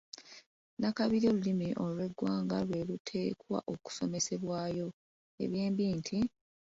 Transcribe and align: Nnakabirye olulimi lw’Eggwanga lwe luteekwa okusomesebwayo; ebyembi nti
Nnakabirye 0.75 1.27
olulimi 1.31 1.67
lw’Eggwanga 1.95 2.57
lwe 2.67 2.79
luteekwa 2.89 3.57
okusomesebwayo; 3.73 4.87
ebyembi 5.43 5.85
nti 5.97 6.19